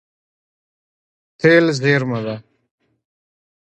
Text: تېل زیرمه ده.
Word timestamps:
تېل 1.39 1.65
زیرمه 1.79 2.19
ده. 2.25 2.35